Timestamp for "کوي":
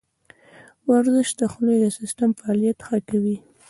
3.09-3.37